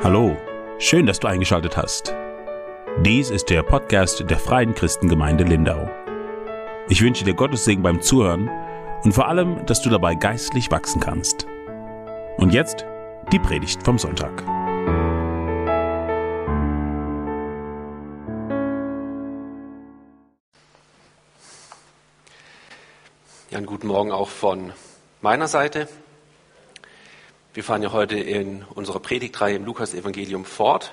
[0.00, 0.36] Hallo,
[0.78, 2.14] schön, dass du eingeschaltet hast.
[3.04, 5.90] Dies ist der Podcast der Freien Christengemeinde Lindau.
[6.88, 8.48] Ich wünsche dir Gottes Segen beim Zuhören
[9.02, 11.48] und vor allem, dass du dabei geistlich wachsen kannst.
[12.36, 12.86] Und jetzt
[13.32, 14.44] die Predigt vom Sonntag.
[23.50, 24.72] Ja, einen guten Morgen auch von
[25.22, 25.88] meiner Seite.
[27.58, 30.92] Wir fahren ja heute in unserer Predigtreihe im Lukas-Evangelium fort.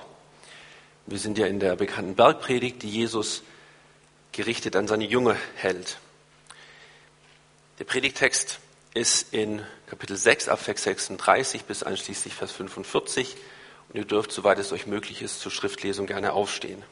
[1.06, 3.44] Wir sind ja in der bekannten Bergpredigt, die Jesus
[4.32, 5.98] gerichtet an seine Jünger hält.
[7.78, 8.58] Der Predigtext
[8.94, 13.36] ist in Kapitel 6 ab Vers 36 bis einschließlich Vers 45
[13.88, 16.82] und ihr dürft, soweit es euch möglich ist, zur Schriftlesung gerne aufstehen.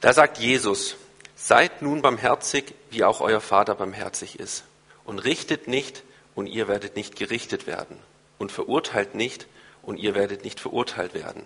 [0.00, 0.96] Da sagt Jesus,
[1.36, 4.64] seid nun barmherzig, wie auch euer Vater barmherzig ist,
[5.04, 6.02] und richtet nicht,
[6.34, 7.96] und ihr werdet nicht gerichtet werden.
[8.38, 9.46] Und verurteilt nicht,
[9.82, 11.42] und ihr werdet nicht verurteilt werden.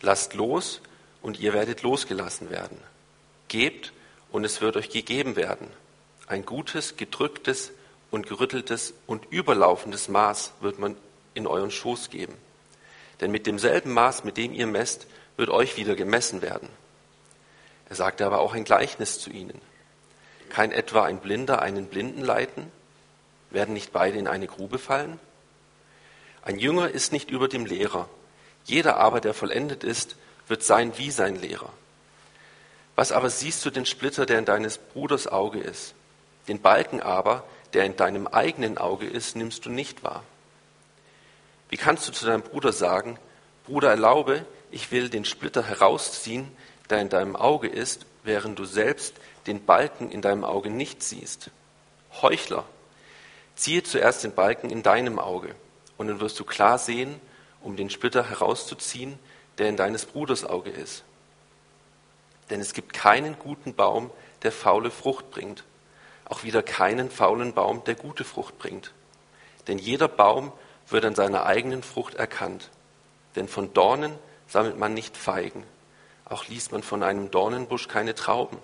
[0.00, 0.80] Lasst los,
[1.20, 2.78] und ihr werdet losgelassen werden.
[3.48, 3.92] Gebt,
[4.30, 5.68] und es wird euch gegeben werden.
[6.26, 7.72] Ein gutes, gedrücktes
[8.10, 10.96] und gerütteltes und überlaufendes Maß wird man
[11.34, 12.34] in euren Schoß geben.
[13.20, 16.68] Denn mit demselben Maß, mit dem ihr messt, wird euch wieder gemessen werden.
[17.88, 19.60] Er sagte aber auch ein Gleichnis zu ihnen.
[20.48, 22.70] Kann etwa ein Blinder einen Blinden leiten?
[23.52, 25.20] Werden nicht beide in eine Grube fallen?
[26.42, 28.08] Ein Jünger ist nicht über dem Lehrer.
[28.64, 30.16] Jeder aber, der vollendet ist,
[30.48, 31.70] wird sein wie sein Lehrer.
[32.96, 35.94] Was aber siehst du den Splitter, der in deines Bruders Auge ist?
[36.48, 40.24] Den Balken aber, der in deinem eigenen Auge ist, nimmst du nicht wahr.
[41.68, 43.18] Wie kannst du zu deinem Bruder sagen,
[43.64, 46.50] Bruder, erlaube, ich will den Splitter herausziehen,
[46.90, 49.14] der in deinem Auge ist, während du selbst
[49.46, 51.50] den Balken in deinem Auge nicht siehst?
[52.20, 52.64] Heuchler,
[53.54, 55.54] Ziehe zuerst den Balken in deinem Auge,
[55.96, 57.20] und dann wirst du klar sehen,
[57.60, 59.18] um den Splitter herauszuziehen,
[59.58, 61.04] der in deines Bruders Auge ist.
[62.50, 64.10] Denn es gibt keinen guten Baum,
[64.42, 65.64] der faule Frucht bringt,
[66.24, 68.92] auch wieder keinen faulen Baum, der gute Frucht bringt.
[69.68, 70.52] Denn jeder Baum
[70.88, 72.70] wird an seiner eigenen Frucht erkannt.
[73.36, 74.12] Denn von Dornen
[74.48, 75.64] sammelt man nicht Feigen,
[76.24, 78.58] auch liest man von einem Dornenbusch keine Trauben.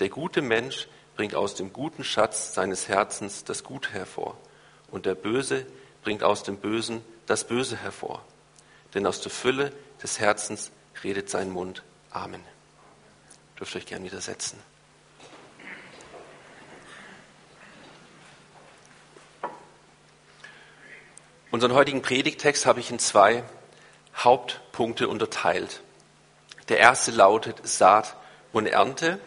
[0.00, 0.88] Der gute Mensch
[1.18, 4.36] bringt aus dem guten Schatz seines Herzens das Gute hervor,
[4.92, 5.66] und der Böse
[6.04, 8.24] bringt aus dem Bösen das Böse hervor.
[8.94, 10.70] Denn aus der Fülle des Herzens
[11.02, 11.82] redet sein Mund.
[12.12, 12.40] Amen.
[13.58, 14.60] Dürft euch gern widersetzen.
[21.50, 23.42] Unseren heutigen Predigtext habe ich in zwei
[24.16, 25.82] Hauptpunkte unterteilt.
[26.68, 28.14] Der erste lautet Saat
[28.52, 29.18] und Ernte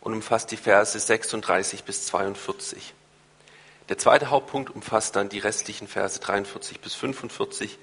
[0.00, 2.94] und umfasst die Verse 36 bis 42.
[3.88, 7.78] Der zweite Hauptpunkt umfasst dann die restlichen Verse 43 bis 45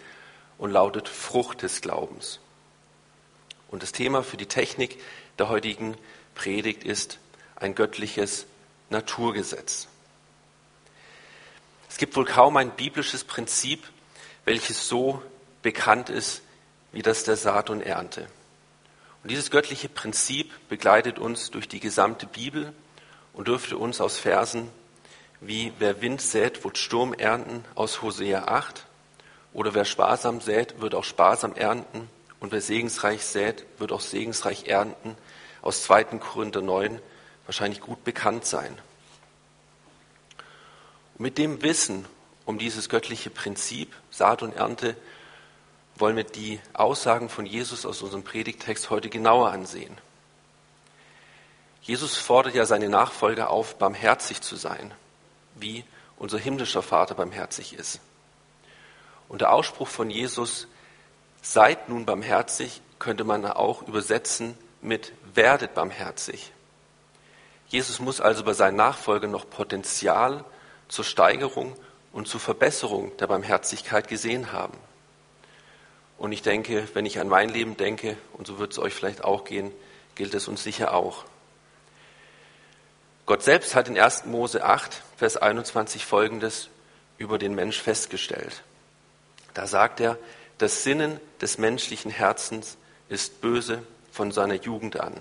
[0.58, 2.40] und lautet Frucht des Glaubens.
[3.70, 5.00] Und das Thema für die Technik
[5.40, 5.98] der heutigen
[6.36, 7.18] Predigt ist
[7.56, 8.46] ein göttliches
[8.90, 9.88] Naturgesetz.
[11.90, 13.84] Es gibt wohl kaum ein biblisches Prinzip,
[14.44, 15.22] welches so
[15.62, 16.42] bekannt ist
[16.92, 18.28] wie das der Saat und Ernte.
[19.26, 22.76] Und dieses göttliche Prinzip begleitet uns durch die gesamte Bibel
[23.34, 24.70] und dürfte uns aus Versen
[25.42, 28.86] wie wer Wind sät, wird Sturm ernten aus Hosea 8
[29.52, 32.08] oder wer sparsam sät, wird auch sparsam ernten
[32.40, 35.18] und wer segensreich sät, wird auch segensreich ernten
[35.64, 36.04] aus 2.
[36.20, 37.02] Korinther 9
[37.48, 38.78] wahrscheinlich gut bekannt sein.
[41.16, 42.06] Und mit dem Wissen
[42.46, 44.96] um dieses göttliche Prinzip, Saat und Ernte,
[45.98, 49.98] wollen wir die Aussagen von Jesus aus unserem Predigtext heute genauer ansehen.
[51.82, 54.94] Jesus fordert ja seine Nachfolger auf, barmherzig zu sein,
[55.54, 55.84] wie
[56.18, 58.00] unser himmlischer Vater barmherzig ist.
[59.28, 60.68] Und der Ausspruch von Jesus,
[61.42, 66.52] seid nun barmherzig, könnte man auch übersetzen mit werdet barmherzig.
[67.68, 70.44] Jesus muss also bei seinen Nachfolgern noch Potenzial
[70.88, 71.76] zur Steigerung
[72.12, 74.78] und zur Verbesserung der Barmherzigkeit gesehen haben.
[76.18, 79.24] Und ich denke, wenn ich an mein Leben denke, und so wird es euch vielleicht
[79.24, 79.72] auch gehen,
[80.16, 81.26] gilt es uns sicher auch.
[83.26, 84.26] Gott selbst hat in 1.
[84.26, 86.70] Mose 8, Vers 21 folgendes
[87.18, 88.64] über den Mensch festgestellt.
[89.54, 90.18] Da sagt er,
[90.58, 92.78] das Sinnen des menschlichen Herzens
[93.10, 95.14] ist böse von seiner Jugend an.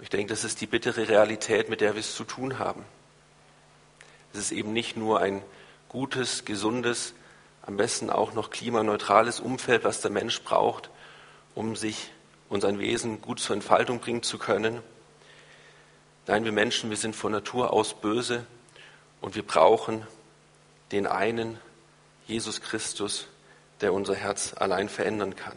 [0.00, 2.84] Ich denke, das ist die bittere Realität, mit der wir es zu tun haben.
[4.32, 5.42] Es ist eben nicht nur ein
[5.88, 7.14] gutes, gesundes,
[7.66, 10.90] am besten auch noch klimaneutrales Umfeld, was der Mensch braucht,
[11.54, 12.10] um sich
[12.48, 14.82] und sein Wesen gut zur Entfaltung bringen zu können.
[16.26, 18.46] Nein, wir Menschen, wir sind von Natur aus böse
[19.20, 20.06] und wir brauchen
[20.92, 21.58] den einen,
[22.26, 23.26] Jesus Christus,
[23.80, 25.56] der unser Herz allein verändern kann.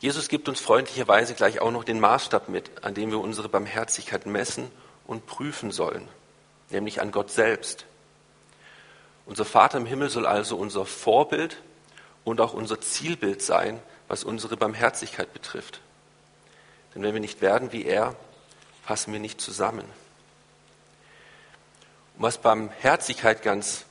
[0.00, 4.26] Jesus gibt uns freundlicherweise gleich auch noch den Maßstab mit, an dem wir unsere Barmherzigkeit
[4.26, 4.70] messen
[5.06, 6.08] und prüfen sollen,
[6.70, 7.86] nämlich an Gott selbst.
[9.26, 11.58] Unser Vater im Himmel soll also unser Vorbild
[12.24, 15.80] und auch unser Zielbild sein, was unsere Barmherzigkeit betrifft.
[16.94, 18.16] Denn wenn wir nicht werden wie er,
[18.84, 19.84] passen wir nicht zusammen.
[22.16, 23.84] Und was Barmherzigkeit ganz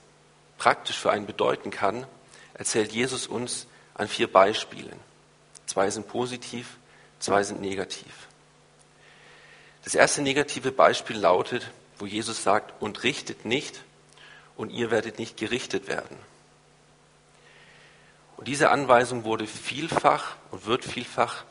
[0.58, 2.06] praktisch für einen bedeuten kann,
[2.54, 5.00] erzählt Jesus uns an vier Beispielen.
[5.66, 6.78] Zwei sind positiv,
[7.20, 8.28] zwei sind negativ.
[9.84, 13.82] Das erste negative Beispiel lautet, wo Jesus sagt, und richtet nicht,
[14.60, 16.18] und ihr werdet nicht gerichtet werden.
[18.36, 21.46] Und diese Anweisung wurde vielfach und wird vielfach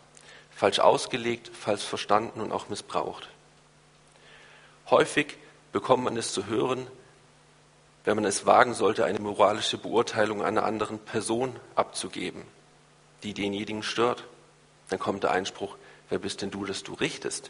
[0.54, 3.30] falsch ausgelegt, falsch verstanden und auch missbraucht.
[4.90, 5.38] Häufig
[5.72, 6.86] bekommt man es zu hören,
[8.04, 12.42] wenn man es wagen sollte, eine moralische Beurteilung einer anderen Person abzugeben,
[13.22, 14.24] die denjenigen stört.
[14.90, 15.78] Dann kommt der Einspruch,
[16.10, 17.48] wer bist denn du, dass du richtest?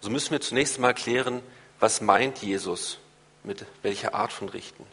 [0.00, 1.42] So müssen wir zunächst mal klären,
[1.78, 2.98] was meint Jesus
[3.44, 4.84] mit welcher Art von Richten.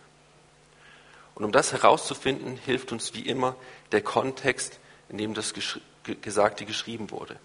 [1.36, 3.56] Und um das herauszufinden, hilft uns wie immer
[3.92, 5.54] der Kontext, in dem das
[6.22, 7.38] Gesagte geschrieben wurde.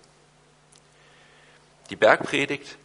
[1.91, 2.77] Die Bergpredigt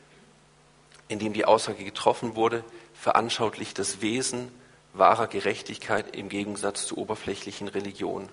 [1.09, 2.63] in dem die Aussage getroffen wurde,
[2.93, 4.49] veranschaulicht das Wesen
[4.93, 8.29] wahrer Gerechtigkeit im Gegensatz zur oberflächlichen Religion.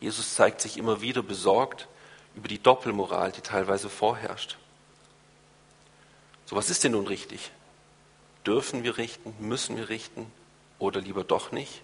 [0.00, 1.88] Jesus zeigt sich immer wieder besorgt
[2.34, 4.56] über die Doppelmoral, die teilweise vorherrscht.
[6.46, 7.50] So, was ist denn nun richtig?
[8.46, 9.34] Dürfen wir richten?
[9.40, 10.30] Müssen wir richten?
[10.78, 11.82] Oder lieber doch nicht?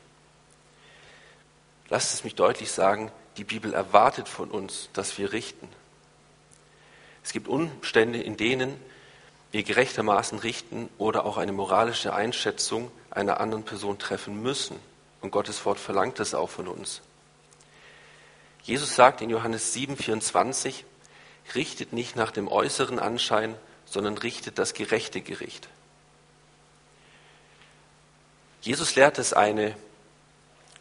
[1.88, 5.68] Lasst es mich deutlich sagen, die Bibel erwartet von uns, dass wir richten.
[7.24, 8.80] Es gibt Umstände, in denen
[9.52, 14.76] wir gerechtermaßen richten oder auch eine moralische Einschätzung einer anderen Person treffen müssen.
[15.20, 17.02] Und Gottes Wort verlangt das auch von uns.
[18.62, 20.84] Jesus sagt in Johannes 7, 24,
[21.54, 25.68] richtet nicht nach dem äußeren Anschein, sondern richtet das gerechte Gericht.
[28.60, 29.76] Jesus lehrt, dass eine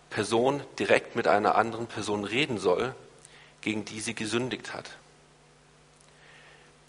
[0.09, 2.93] Person direkt mit einer anderen Person reden soll,
[3.61, 4.89] gegen die sie gesündigt hat.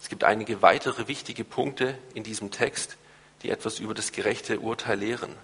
[0.00, 2.96] Es gibt einige weitere wichtige Punkte in diesem Text,
[3.42, 5.34] die etwas über das gerechte Urteil lehren.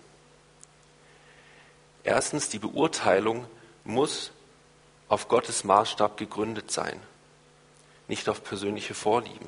[2.04, 3.46] Erstens, die Beurteilung
[3.84, 4.31] muss
[5.08, 7.00] auf Gottes Maßstab gegründet sein,
[8.08, 9.46] nicht auf persönliche Vorlieben.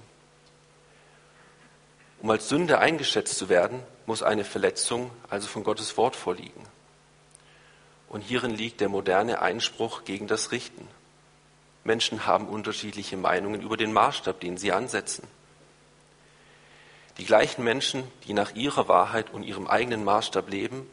[2.20, 6.62] Um als Sünde eingeschätzt zu werden, muss eine Verletzung also von Gottes Wort vorliegen.
[8.08, 10.88] Und hierin liegt der moderne Einspruch gegen das Richten.
[11.84, 15.26] Menschen haben unterschiedliche Meinungen über den Maßstab, den sie ansetzen.
[17.18, 20.88] Die gleichen Menschen, die nach ihrer Wahrheit und ihrem eigenen Maßstab leben,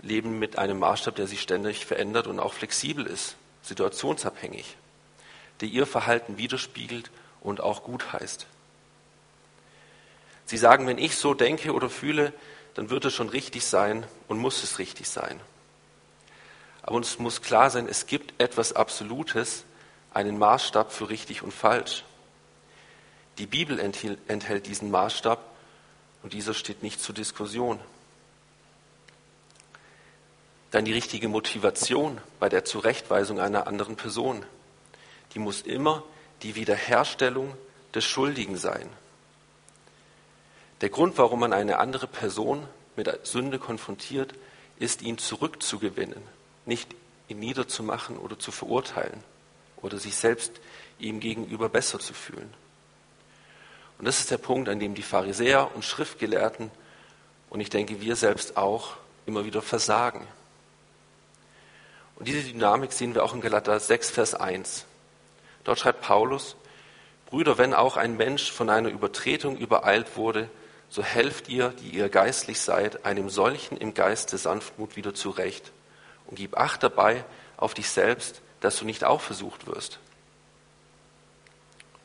[0.00, 4.76] leben mit einem Maßstab, der sich ständig verändert und auch flexibel ist, situationsabhängig,
[5.60, 7.10] der ihr Verhalten widerspiegelt
[7.40, 8.46] und auch gut heißt.
[10.52, 12.30] Sie sagen, wenn ich so denke oder fühle,
[12.74, 15.40] dann wird es schon richtig sein und muss es richtig sein.
[16.82, 19.64] Aber uns muss klar sein, es gibt etwas Absolutes,
[20.12, 22.04] einen Maßstab für richtig und falsch.
[23.38, 25.42] Die Bibel enthält diesen Maßstab
[26.22, 27.80] und dieser steht nicht zur Diskussion.
[30.70, 34.44] Dann die richtige Motivation bei der Zurechtweisung einer anderen Person.
[35.32, 36.02] Die muss immer
[36.42, 37.56] die Wiederherstellung
[37.94, 38.90] des Schuldigen sein.
[40.82, 44.34] Der Grund, warum man eine andere Person mit Sünde konfrontiert,
[44.78, 46.20] ist, ihn zurückzugewinnen,
[46.66, 46.94] nicht
[47.28, 49.22] ihn niederzumachen oder zu verurteilen
[49.76, 50.52] oder sich selbst
[50.98, 52.52] ihm gegenüber besser zu fühlen.
[53.98, 56.72] Und das ist der Punkt, an dem die Pharisäer und Schriftgelehrten
[57.48, 60.26] und ich denke wir selbst auch immer wieder versagen.
[62.16, 64.84] Und diese Dynamik sehen wir auch in Galater 6, Vers 1.
[65.62, 66.56] Dort schreibt Paulus,
[67.26, 70.50] Brüder, wenn auch ein Mensch von einer Übertretung übereilt wurde,
[70.92, 75.72] so helft ihr, die ihr geistlich seid, einem solchen im Geiste Sanftmut wieder zurecht
[76.26, 77.24] und gib Acht dabei
[77.56, 80.00] auf dich selbst, dass du nicht auch versucht wirst.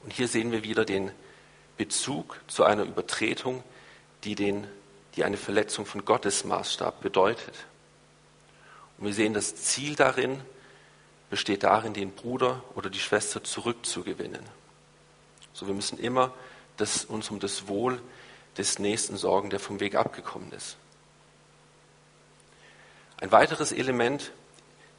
[0.03, 1.11] Und hier sehen wir wieder den
[1.75, 3.61] Bezug zu einer Übertretung,
[4.23, 4.65] die, den,
[5.17, 7.65] die eine Verletzung von Gottes Maßstab bedeutet.
[8.97, 10.39] Und wir sehen, das Ziel darin
[11.29, 14.43] besteht darin, den Bruder oder die Schwester zurückzugewinnen.
[15.51, 16.33] So, wir müssen immer
[16.77, 17.99] das, uns um das Wohl
[18.57, 20.77] des Nächsten sorgen, der vom Weg abgekommen ist.
[23.17, 24.31] Ein weiteres Element,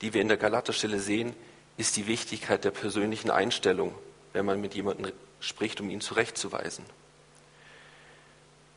[0.00, 1.34] die wir in der Galaterstelle sehen,
[1.76, 3.94] ist die Wichtigkeit der persönlichen Einstellung,
[4.32, 6.84] wenn man mit jemandem spricht, um ihn zurechtzuweisen.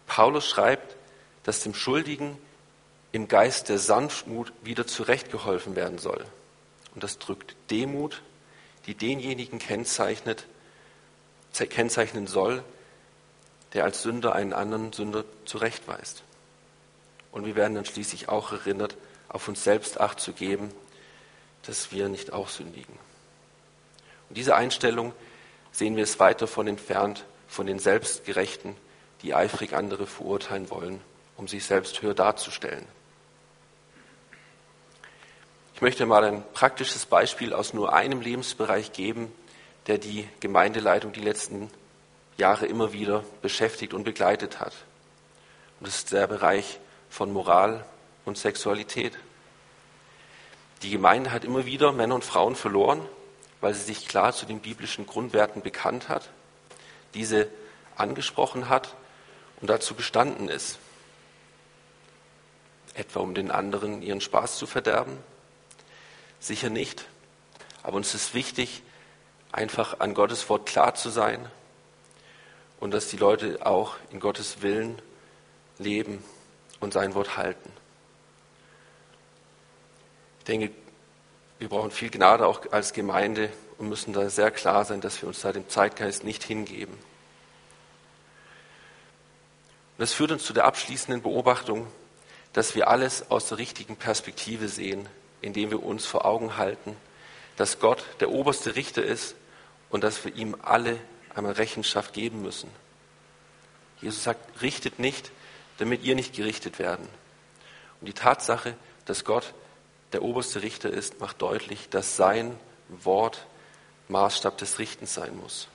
[0.06, 0.96] Paulus schreibt,
[1.44, 2.38] dass dem Schuldigen
[3.12, 6.24] im Geist der Sanftmut wieder zurechtgeholfen werden soll.
[6.94, 8.22] Und das drückt Demut,
[8.86, 10.46] die denjenigen kennzeichnet,
[11.54, 12.64] kennzeichnen soll,
[13.74, 16.24] der als Sünder einen anderen Sünder zurechtweist.
[17.32, 18.98] Und wir werden dann schließlich auch erinnert,
[19.30, 20.72] auf uns selbst Acht zu geben,
[21.64, 22.98] dass wir nicht auch sündigen.
[24.30, 25.14] Und diese Einstellung
[25.72, 28.76] sehen wir es weit davon entfernt von den Selbstgerechten,
[29.22, 31.02] die eifrig andere verurteilen wollen,
[31.38, 32.86] um sich selbst höher darzustellen.
[35.76, 39.32] Ich möchte mal ein praktisches Beispiel aus nur einem Lebensbereich geben,
[39.88, 41.72] der die Gemeindeleitung die letzten
[42.42, 44.74] Jahre immer wieder beschäftigt und begleitet hat.
[45.80, 47.86] Und das ist der Bereich von Moral
[48.26, 49.14] und Sexualität.
[50.82, 53.08] Die Gemeinde hat immer wieder Männer und Frauen verloren,
[53.62, 56.30] weil sie sich klar zu den biblischen Grundwerten bekannt hat,
[57.14, 57.48] diese
[57.96, 58.96] angesprochen hat
[59.62, 60.80] und dazu gestanden ist.
[62.96, 65.20] Etwa um den anderen ihren Spaß zu verderben?
[66.40, 67.06] Sicher nicht.
[67.84, 68.82] Aber uns ist wichtig,
[69.52, 71.48] einfach an Gottes Wort klar zu sein
[72.82, 75.02] und dass die Leute auch in Gottes Willen
[75.78, 76.22] leben
[76.82, 77.72] und sein Wort halten.
[80.40, 80.72] Ich denke,
[81.60, 85.30] wir brauchen viel Gnade auch als Gemeinde und müssen da sehr klar sein, dass wir
[85.30, 86.96] uns da dem Zeitgeist nicht hingeben.
[86.96, 87.02] Und
[90.00, 91.86] das führt uns zu der abschließenden Beobachtung,
[92.52, 95.08] dass wir alles aus der richtigen Perspektive sehen,
[95.42, 96.98] indem wir uns vor Augen halten,
[97.58, 99.36] dass Gott der oberste Richter ist
[99.92, 100.98] und dass wir ihm alle
[101.36, 102.70] einmal Rechenschaft geben müssen.
[104.02, 105.32] Jesus sagt, richtet nicht,
[105.78, 107.08] damit ihr nicht gerichtet werden.
[108.00, 109.54] Und die Tatsache, dass Gott
[110.14, 112.58] der oberste Richter ist, macht deutlich, dass sein
[112.90, 113.46] Wort
[114.10, 115.68] Maßstab des Richtens sein muss.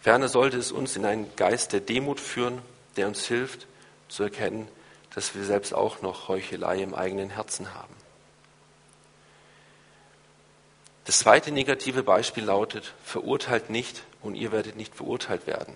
[0.00, 2.60] Ferner sollte es uns in einen Geist der Demut führen,
[2.96, 3.66] der uns hilft
[4.08, 4.68] zu erkennen,
[5.14, 7.94] dass wir selbst auch noch Heuchelei im eigenen Herzen haben.
[11.04, 15.74] Das zweite negative Beispiel lautet, verurteilt nicht und ihr werdet nicht verurteilt werden.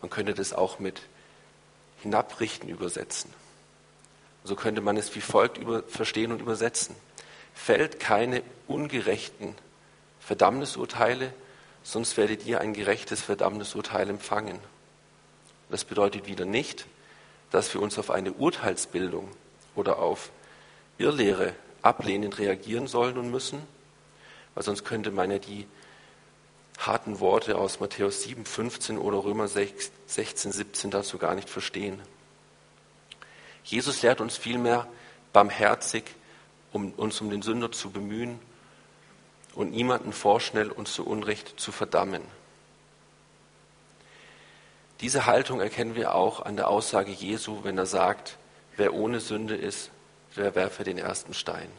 [0.00, 1.02] Man könnte das auch mit
[2.02, 3.32] hinabrichten übersetzen.
[4.44, 6.94] So könnte man es wie folgt über, verstehen und übersetzen.
[7.54, 9.56] Fällt keine ungerechten
[10.20, 11.32] Verdammnisurteile,
[11.82, 14.60] sonst werdet ihr ein gerechtes Verdammnisurteil empfangen.
[15.70, 16.86] Das bedeutet wieder nicht,
[17.50, 19.28] dass wir uns auf eine Urteilsbildung
[19.74, 20.30] oder auf
[20.98, 21.54] Irrlehre
[21.86, 23.62] ablehnend reagieren sollen und müssen,
[24.54, 25.66] weil sonst könnte man ja die
[26.78, 32.00] harten Worte aus Matthäus 7, 15 oder Römer 16, 17 dazu gar nicht verstehen.
[33.64, 34.86] Jesus lehrt uns vielmehr
[35.32, 36.04] barmherzig,
[36.72, 38.38] um uns um den Sünder zu bemühen
[39.54, 42.22] und niemanden vorschnell und zu Unrecht zu verdammen.
[45.00, 48.38] Diese Haltung erkennen wir auch an der Aussage Jesu, wenn er sagt,
[48.76, 49.90] wer ohne Sünde ist,
[50.42, 51.70] der werfe den ersten Stein.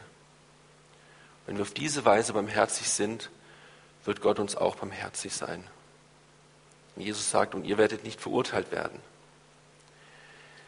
[1.46, 3.30] Wenn wir auf diese Weise barmherzig sind,
[4.04, 5.66] wird Gott uns auch barmherzig sein.
[6.96, 9.00] Jesus sagt, und ihr werdet nicht verurteilt werden.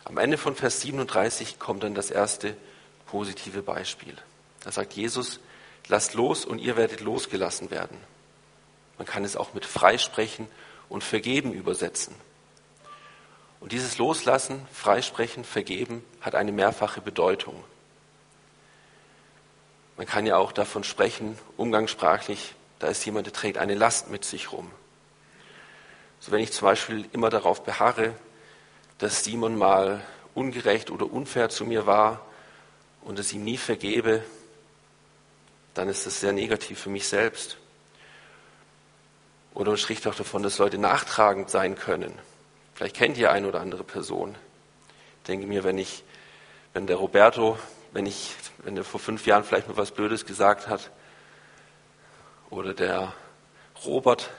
[0.05, 2.57] Am Ende von Vers 37 kommt dann das erste
[3.07, 4.17] positive Beispiel.
[4.65, 5.41] Da sagt Jesus,
[5.89, 7.99] lasst los und ihr werdet losgelassen werden.
[8.99, 10.47] Man kann es auch mit freisprechen
[10.89, 12.15] und vergeben übersetzen.
[13.61, 17.63] Und dieses Loslassen, Freisprechen, Vergeben hat eine mehrfache Bedeutung.
[20.01, 24.25] Man kann ja auch davon sprechen, umgangssprachlich, da ist jemand, der trägt eine Last mit
[24.25, 24.71] sich rum.
[26.21, 28.15] So wenn ich zum Beispiel immer darauf beharre,
[28.97, 30.03] dass Simon mal
[30.35, 32.25] ungerecht oder unfair zu mir war
[33.03, 34.25] und es ihm nie vergebe,
[35.75, 37.59] dann ist das sehr negativ für mich selbst.
[39.53, 42.19] Oder man spricht auch davon, dass Leute nachtragend sein können.
[42.73, 44.35] Vielleicht kennt ihr eine oder andere Person.
[45.19, 46.05] Ich denke mir, wenn ich,
[46.73, 47.59] wenn der Roberto,
[47.93, 50.91] wenn ich, wenn er vor fünf Jahren vielleicht mal was Blödes gesagt hat,
[52.51, 53.13] oder der
[53.85, 54.31] Robert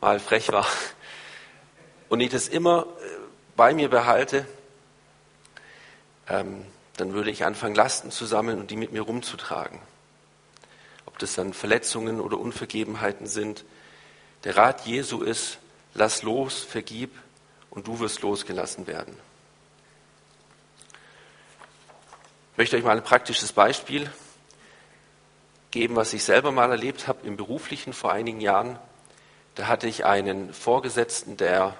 [0.00, 0.66] mal frech war,
[2.08, 2.86] und ich das immer
[3.56, 4.46] bei mir behalte,
[6.28, 6.64] ähm,
[6.96, 9.78] dann würde ich anfangen, Lasten zu sammeln und die mit mir rumzutragen.
[11.06, 13.64] Ob das dann Verletzungen oder Unvergebenheiten sind.
[14.44, 15.58] Der Rat Jesu ist,
[15.94, 17.12] lass los, vergib
[17.70, 19.16] und du wirst losgelassen werden.
[22.49, 24.10] Ich möchte euch mal ein praktisches Beispiel
[25.70, 28.78] geben, was ich selber mal erlebt habe im beruflichen vor einigen Jahren.
[29.54, 31.74] Da hatte ich einen Vorgesetzten, der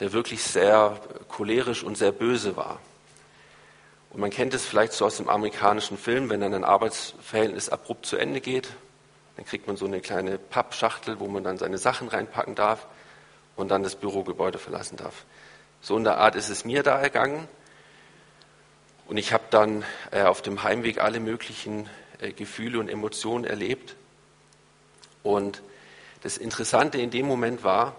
[0.00, 0.98] der wirklich sehr
[1.28, 2.80] cholerisch und sehr böse war.
[4.10, 8.04] Und man kennt es vielleicht so aus dem amerikanischen Film, wenn dann ein Arbeitsverhältnis abrupt
[8.04, 8.70] zu Ende geht,
[9.36, 12.88] dann kriegt man so eine kleine Pappschachtel, wo man dann seine Sachen reinpacken darf
[13.54, 15.24] und dann das Bürogebäude verlassen darf.
[15.82, 17.46] So in der Art ist es mir da ergangen.
[19.06, 21.88] Und ich habe dann äh, auf dem Heimweg alle möglichen
[22.20, 23.94] äh, Gefühle und Emotionen erlebt.
[25.22, 25.62] Und
[26.22, 27.94] das Interessante in dem Moment war,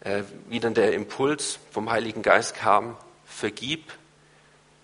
[0.00, 3.92] äh, wie dann der Impuls vom Heiligen Geist kam, vergib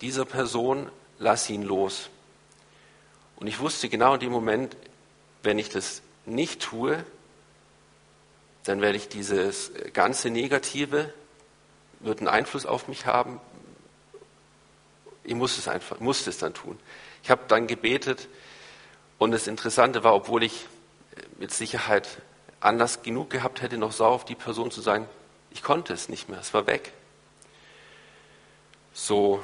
[0.01, 2.09] dieser Person, lass ihn los.
[3.37, 4.75] Und ich wusste genau in dem Moment,
[5.41, 7.03] wenn ich das nicht tue,
[8.65, 11.11] dann werde ich dieses ganze Negative,
[11.99, 13.39] wird einen Einfluss auf mich haben.
[15.23, 16.79] Ich muss es einfach, musste es dann tun.
[17.23, 18.27] Ich habe dann gebetet
[19.17, 20.65] und das Interessante war, obwohl ich
[21.37, 22.07] mit Sicherheit
[22.59, 25.07] Anlass genug gehabt hätte, noch sauer auf die Person zu sein,
[25.51, 26.93] ich konnte es nicht mehr, es war weg.
[28.93, 29.43] So,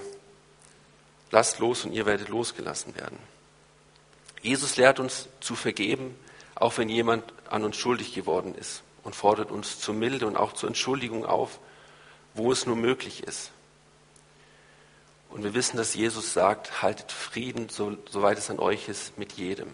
[1.31, 3.17] lasst los und ihr werdet losgelassen werden.
[4.41, 6.17] Jesus lehrt uns zu vergeben,
[6.55, 10.53] auch wenn jemand an uns schuldig geworden ist und fordert uns zur Milde und auch
[10.53, 11.60] zur Entschuldigung auf,
[12.34, 13.51] wo es nur möglich ist.
[15.29, 19.34] Und wir wissen, dass Jesus sagt, haltet Frieden, so, soweit es an euch ist, mit
[19.34, 19.74] jedem.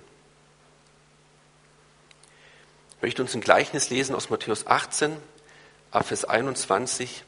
[2.98, 5.17] Ich möchte uns ein Gleichnis lesen aus Matthäus 18,
[5.91, 7.24] ab Vers 21.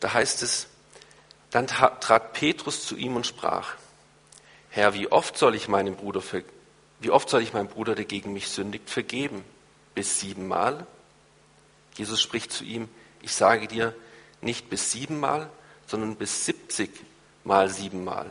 [0.00, 0.66] Da heißt es,
[1.50, 3.76] dann trat Petrus zu ihm und sprach,
[4.70, 6.22] Herr, wie oft soll ich meinem Bruder,
[7.00, 9.44] wie oft soll ich meinem Bruder, der gegen mich sündigt, vergeben?
[9.94, 10.86] Bis siebenmal?
[11.94, 12.88] Jesus spricht zu ihm,
[13.20, 13.94] ich sage dir,
[14.40, 15.50] nicht bis siebenmal,
[15.86, 16.90] sondern bis siebzig
[17.44, 18.30] mal siebenmal.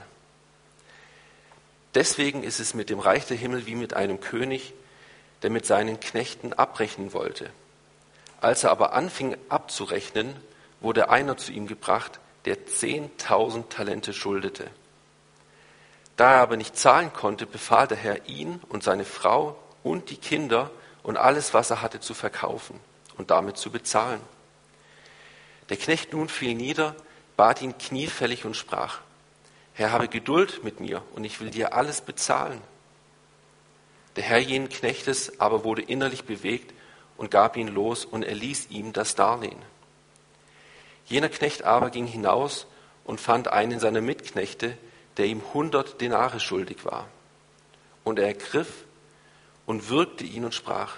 [1.93, 4.73] Deswegen ist es mit dem Reich der Himmel wie mit einem König,
[5.41, 7.49] der mit seinen Knechten abrechnen wollte.
[8.39, 10.35] Als er aber anfing abzurechnen,
[10.79, 14.67] wurde einer zu ihm gebracht, der zehntausend Talente schuldete.
[16.17, 20.17] Da er aber nicht zahlen konnte, befahl der Herr ihn und seine Frau und die
[20.17, 20.71] Kinder
[21.03, 22.79] und alles, was er hatte, zu verkaufen
[23.17, 24.21] und damit zu bezahlen.
[25.69, 26.95] Der Knecht nun fiel nieder,
[27.41, 28.99] bat ihn kniefällig und sprach,
[29.73, 32.61] Herr, habe Geduld mit mir und ich will dir alles bezahlen.
[34.15, 36.71] Der Herr jenen Knechtes aber wurde innerlich bewegt
[37.17, 39.57] und gab ihn los und erließ ihm das Darlehen.
[41.07, 42.67] Jener Knecht aber ging hinaus
[43.05, 44.77] und fand einen seiner Mitknechte,
[45.17, 47.07] der ihm hundert Denare schuldig war.
[48.03, 48.85] Und er ergriff
[49.65, 50.97] und würgte ihn und sprach,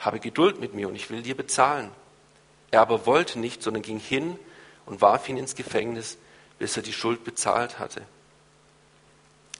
[0.00, 1.92] habe Geduld mit mir und ich will dir bezahlen.
[2.72, 4.36] Er aber wollte nicht, sondern ging hin
[4.86, 6.18] und warf ihn ins Gefängnis,
[6.58, 8.02] bis er die Schuld bezahlt hatte.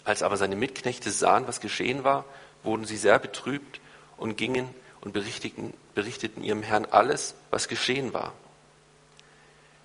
[0.05, 2.25] Als aber seine Mitknechte sahen, was geschehen war,
[2.63, 3.81] wurden sie sehr betrübt
[4.17, 4.69] und gingen
[5.01, 8.33] und berichteten, berichteten ihrem Herrn alles, was geschehen war.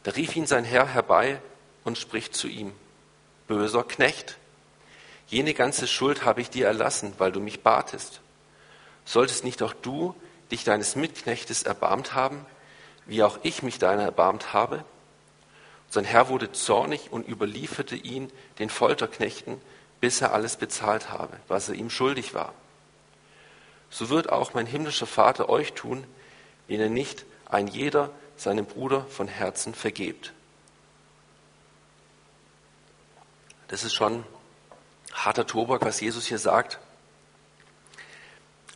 [0.04, 1.42] Da rief ihn sein Herr herbei
[1.84, 2.74] und spricht zu ihm,
[3.48, 4.38] böser Knecht,
[5.28, 8.22] jene ganze Schuld habe ich dir erlassen, weil du mich batest.
[9.06, 10.16] Solltest nicht auch du
[10.52, 12.46] dich deines Mitknechtes erbarmt haben,
[13.06, 14.84] wie auch ich mich deiner erbarmt habe?
[15.90, 19.62] Sein Herr wurde zornig und überlieferte ihn den Folterknechten,
[20.02, 22.54] bis er alles bezahlt habe, was er ihm schuldig war.
[23.90, 26.06] So wird auch mein himmlischer Vater euch tun,
[26.68, 30.34] wenn ihr nicht ein jeder seinem Bruder von Herzen vergebt.
[33.68, 34.26] Das ist schon
[35.14, 36.80] harter Tobak, was Jesus hier sagt.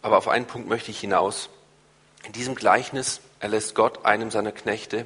[0.01, 1.49] Aber auf einen Punkt möchte ich hinaus.
[2.23, 5.05] In diesem Gleichnis erlässt Gott einem seiner Knechte,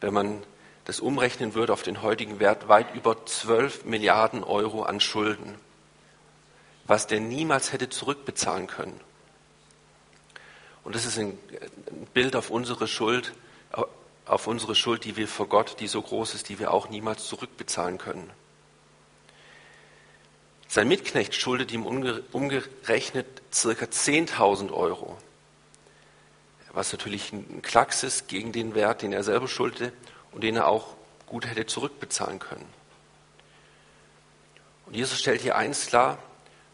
[0.00, 0.42] wenn man
[0.84, 5.54] das umrechnen würde auf den heutigen Wert, weit über 12 Milliarden Euro an Schulden,
[6.86, 9.00] was der niemals hätte zurückbezahlen können.
[10.82, 11.38] Und das ist ein
[12.12, 13.32] Bild auf unsere Schuld,
[14.26, 17.26] auf unsere Schuld, die wir vor Gott, die so groß ist, die wir auch niemals
[17.26, 18.30] zurückbezahlen können.
[20.68, 25.16] Sein Mitknecht schuldet ihm umgerechnet circa 10.000 Euro,
[26.72, 29.92] was natürlich ein Klacks ist gegen den Wert, den er selber schuldete
[30.34, 30.94] und den er auch
[31.26, 32.68] gut hätte zurückbezahlen können.
[34.86, 36.18] Und Jesus stellt hier eins klar,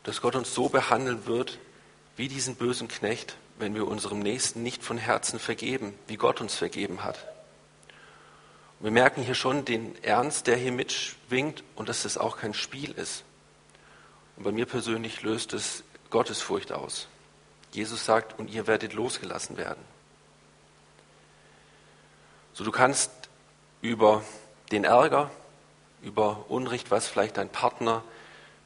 [0.03, 1.59] dass Gott uns so behandeln wird,
[2.17, 6.55] wie diesen bösen Knecht, wenn wir unserem Nächsten nicht von Herzen vergeben, wie Gott uns
[6.55, 7.19] vergeben hat.
[8.79, 12.55] Und wir merken hier schon den Ernst, der hier mitschwingt und dass das auch kein
[12.55, 13.25] Spiel ist.
[14.37, 17.09] Und bei mir persönlich löst es Gottesfurcht aus.
[17.73, 19.85] Jesus sagt, und ihr werdet losgelassen werden.
[22.55, 23.11] So, du kannst
[23.83, 24.23] über
[24.73, 25.31] den Ärger,
[26.03, 28.03] über Unrecht, was vielleicht dein Partner,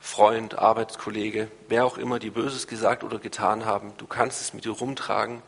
[0.00, 4.64] Freund, Arbeitskollege, wer auch immer dir Böses gesagt oder getan haben, du kannst es mit
[4.64, 5.42] dir rumtragen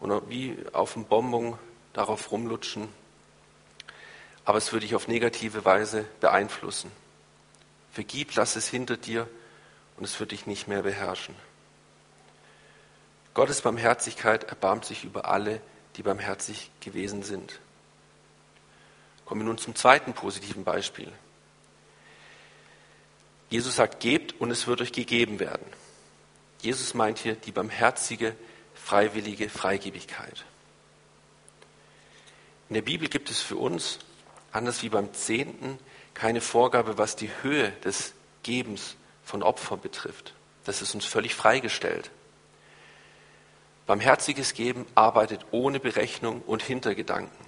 [0.00, 1.58] und wie auf dem Bonbon
[1.92, 2.88] darauf rumlutschen,
[4.44, 6.90] aber es würde dich auf negative Weise beeinflussen.
[7.92, 9.28] Vergib, lass es hinter dir
[9.96, 11.34] und es wird dich nicht mehr beherrschen.
[13.34, 15.60] Gottes Barmherzigkeit erbarmt sich über alle,
[15.96, 17.60] die barmherzig gewesen sind.
[19.26, 21.12] Kommen wir nun zum zweiten positiven Beispiel.
[23.50, 25.66] Jesus sagt, gebt und es wird euch gegeben werden.
[26.62, 28.34] Jesus meint hier die barmherzige,
[28.74, 30.44] freiwillige Freigebigkeit.
[32.68, 33.98] In der Bibel gibt es für uns,
[34.52, 35.78] anders wie beim Zehnten,
[36.14, 40.34] keine Vorgabe, was die Höhe des Gebens von Opfern betrifft.
[40.64, 42.10] Das ist uns völlig freigestellt.
[43.86, 47.45] Barmherziges Geben arbeitet ohne Berechnung und Hintergedanken.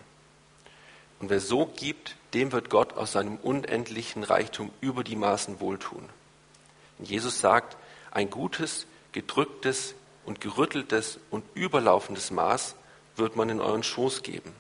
[1.20, 6.08] Und wer so gibt, dem wird Gott aus seinem unendlichen Reichtum über die Maßen wohltun.
[6.98, 7.76] Und Jesus sagt,
[8.10, 12.74] ein gutes, gedrücktes und gerütteltes und überlaufendes Maß
[13.16, 14.52] wird man in euren Schoß geben.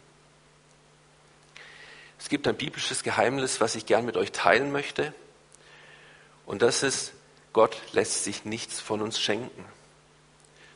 [2.18, 5.14] Es gibt ein biblisches Geheimnis, was ich gern mit euch teilen möchte.
[6.46, 7.12] Und das ist,
[7.52, 9.64] Gott lässt sich nichts von uns schenken.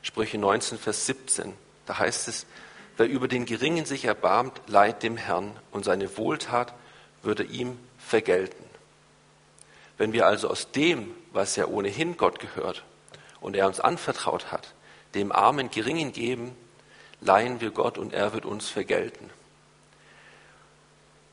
[0.03, 1.55] Sprüche 19, Vers 17.
[1.87, 2.47] Da heißt es,
[2.96, 6.74] wer über den Geringen sich erbarmt, leiht dem Herrn und seine Wohltat
[7.22, 8.64] würde ihm vergelten.
[9.98, 12.85] Wenn wir also aus dem, was ja ohnehin Gott gehört
[13.40, 14.74] und er uns anvertraut hat,
[15.14, 16.57] dem armen Geringen geben,
[17.20, 19.31] leihen wir Gott und er wird uns vergelten.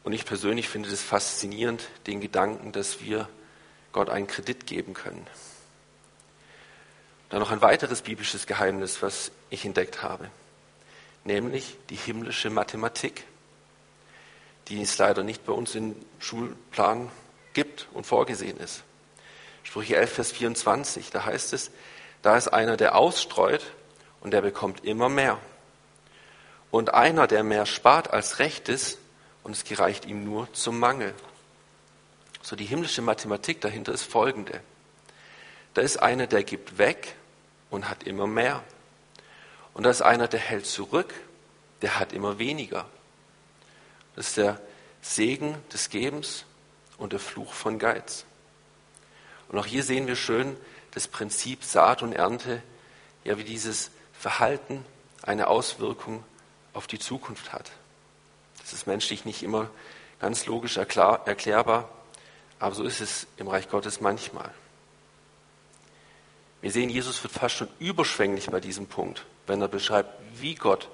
[0.04, 3.28] Und ich persönlich finde es faszinierend, den Gedanken, dass wir
[3.92, 5.26] Gott einen Kredit geben können.
[7.30, 10.30] Dann noch ein weiteres biblisches Geheimnis, was ich entdeckt habe,
[11.24, 13.26] nämlich die himmlische Mathematik,
[14.68, 17.10] die es leider nicht bei uns im Schulplan
[17.54, 18.84] gibt und vorgesehen ist.
[19.64, 21.72] Sprüche 11, Vers 24, da heißt es,
[22.22, 23.64] da ist einer, der ausstreut
[24.22, 25.38] und der bekommt immer mehr.
[26.72, 28.98] Und einer, der mehr spart als recht ist
[29.44, 31.14] und es gereicht ihm nur zum Mangel.
[32.42, 34.62] So die himmlische Mathematik dahinter ist folgende.
[35.74, 37.16] Da ist einer, der gibt weg
[37.70, 38.64] und hat immer mehr.
[39.74, 41.14] Und da ist einer, der hält zurück,
[41.82, 42.86] der hat immer weniger.
[44.16, 44.60] Das ist der
[45.02, 46.46] Segen des Gebens
[46.98, 48.26] und der Fluch von Geiz.
[49.48, 50.58] Und auch hier sehen wir schön
[50.92, 52.62] das Prinzip Saat und Ernte,
[53.24, 54.86] ja wie dieses Verhalten
[55.22, 56.24] eine Auswirkung
[56.74, 57.72] auf die Zukunft hat.
[58.60, 59.70] Das ist menschlich nicht immer
[60.20, 61.90] ganz logisch erklärbar,
[62.60, 64.52] aber so ist es im Reich Gottes manchmal.
[66.62, 70.88] Wir sehen, Jesus wird fast schon überschwänglich bei diesem Punkt, wenn er beschreibt, wie Gott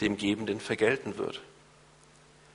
[0.00, 1.40] dem Gebenden vergelten wird.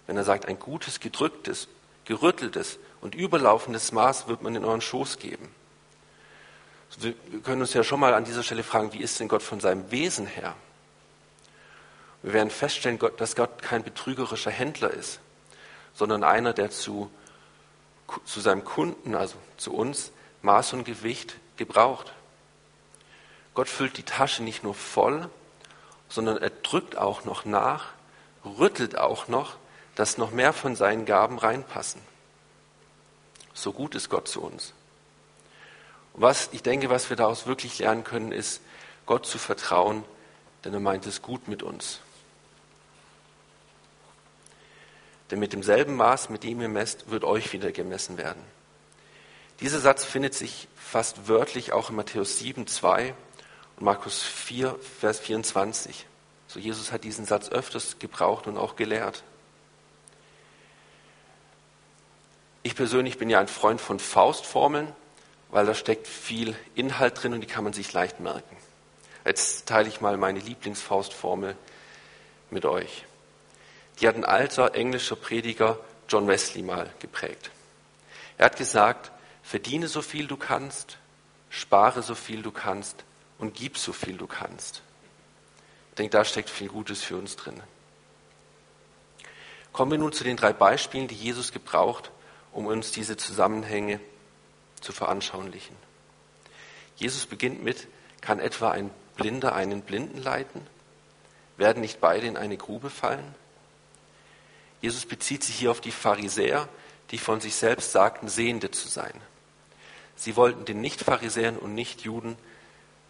[0.06, 1.68] Wenn er sagt, ein gutes, gedrücktes,
[2.06, 5.50] gerütteltes und überlaufendes Maß wird man in euren Schoß geben.
[7.00, 7.14] Wir
[7.44, 9.90] können uns ja schon mal an dieser Stelle fragen, wie ist denn Gott von seinem
[9.92, 10.56] Wesen her?
[12.22, 15.20] Wir werden feststellen, dass Gott kein betrügerischer Händler ist,
[15.94, 17.10] sondern einer, der zu,
[18.24, 22.14] zu seinem Kunden, also zu uns, Maß und Gewicht gebraucht.
[23.54, 25.30] Gott füllt die Tasche nicht nur voll,
[26.10, 27.94] sondern er drückt auch noch nach,
[28.44, 29.56] rüttelt auch noch,
[29.96, 32.02] dass noch mehr von seinen Gaben reinpassen.
[33.54, 34.74] So gut ist Gott zu uns.
[36.14, 38.62] Und was ich denke, was wir daraus wirklich lernen können, ist,
[39.06, 40.04] Gott zu vertrauen,
[40.64, 42.00] denn er meint es gut mit uns.
[45.32, 48.42] Denn mit demselben Maß, mit dem ihr messt, wird euch wieder gemessen werden.
[49.60, 53.16] Dieser Satz findet sich fast wörtlich auch in Matthäus 7, 2 und
[53.80, 56.06] Markus 4, Vers 24.
[56.48, 59.24] So Jesus hat diesen Satz öfters gebraucht und auch gelehrt.
[62.64, 64.92] Ich persönlich bin ja ein Freund von Faustformeln,
[65.50, 68.58] weil da steckt viel Inhalt drin und die kann man sich leicht merken.
[69.26, 71.56] Jetzt teile ich mal meine Lieblingsfaustformel
[72.50, 73.06] mit euch.
[74.00, 77.52] Die hat ein alter englischer Prediger John Wesley mal geprägt.
[78.38, 79.12] Er hat gesagt,
[79.44, 80.98] verdiene so viel du kannst,
[81.50, 83.04] spare so viel du kannst,
[83.38, 84.82] und gib so viel du kannst.
[85.92, 87.62] Ich denke, da steckt viel Gutes für uns drin.
[89.72, 92.12] Kommen wir nun zu den drei Beispielen, die Jesus gebraucht,
[92.52, 94.00] um uns diese Zusammenhänge
[94.80, 95.76] zu veranschaulichen.
[96.96, 97.88] Jesus beginnt mit,
[98.22, 100.66] kann etwa ein Blinder einen Blinden leiten?
[101.58, 103.36] Werden nicht beide in eine Grube fallen?
[104.82, 106.68] Jesus bezieht sich hier auf die Pharisäer,
[107.12, 109.14] die von sich selbst sagten, Sehende zu sein.
[110.16, 112.38] Sie wollten den Nicht-Pharisäern und Nicht-Juden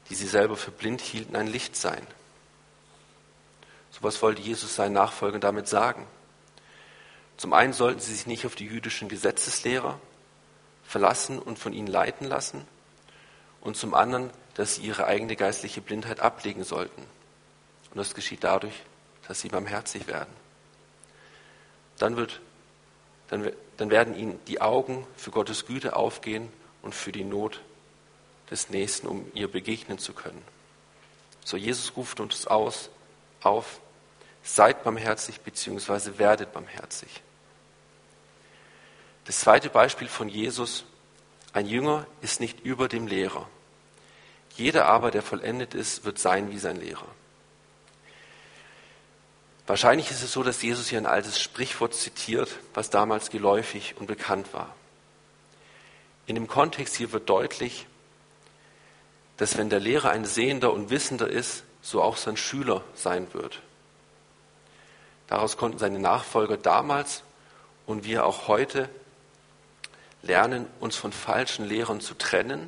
[0.09, 2.05] die sie selber für blind hielten, ein Licht sein.
[3.91, 6.05] So was wollte Jesus seinen Nachfolgern damit sagen.
[7.37, 9.99] Zum einen sollten sie sich nicht auf die jüdischen Gesetzeslehrer
[10.83, 12.65] verlassen und von ihnen leiten lassen
[13.61, 17.01] und zum anderen, dass sie ihre eigene geistliche Blindheit ablegen sollten.
[17.89, 18.83] Und das geschieht dadurch,
[19.27, 20.33] dass sie barmherzig werden.
[21.97, 22.41] Dann, wird,
[23.29, 27.61] dann, dann werden ihnen die Augen für Gottes Güte aufgehen und für die Not
[28.49, 30.41] des Nächsten, um ihr begegnen zu können.
[31.43, 32.89] So, Jesus ruft uns aus,
[33.41, 33.79] auf,
[34.43, 36.17] seid barmherzig bzw.
[36.17, 37.21] werdet barmherzig.
[39.25, 40.86] Das zweite Beispiel von Jesus,
[41.53, 43.47] ein Jünger ist nicht über dem Lehrer.
[44.55, 47.08] Jeder aber, der vollendet ist, wird sein wie sein Lehrer.
[49.67, 54.05] Wahrscheinlich ist es so, dass Jesus hier ein altes Sprichwort zitiert, was damals geläufig und
[54.05, 54.75] bekannt war.
[56.27, 57.88] In dem Kontext hier wird deutlich,
[59.38, 63.62] dass wenn der Lehrer ein Sehender und Wissender ist, so auch sein Schüler sein wird.
[65.28, 67.24] Daraus konnten seine Nachfolger damals
[67.86, 68.89] und wir auch heute
[70.21, 72.67] lernen, uns von falschen Lehrern zu trennen,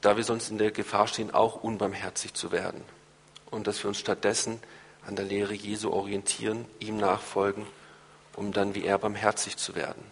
[0.00, 2.82] da wir sonst in der Gefahr stehen, auch unbarmherzig zu werden.
[3.50, 4.60] Und dass wir uns stattdessen
[5.06, 7.66] an der Lehre Jesu orientieren, ihm nachfolgen,
[8.34, 10.04] um dann wie er barmherzig zu werden.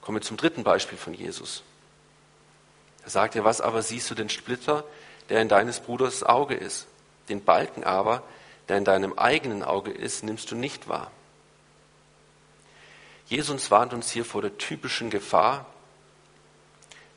[0.00, 1.62] Kommen wir zum dritten Beispiel von Jesus.
[3.04, 4.84] Er sagt ja, was aber siehst du den Splitter,
[5.28, 6.86] der in deines Bruders Auge ist?
[7.28, 8.22] Den Balken aber,
[8.68, 11.10] der in deinem eigenen Auge ist, nimmst du nicht wahr.
[13.26, 15.66] Jesus warnt uns hier vor der typischen Gefahr,